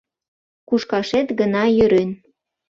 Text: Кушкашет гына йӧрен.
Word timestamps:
Кушкашет 0.67 1.27
гына 1.39 1.63
йӧрен. 1.77 2.09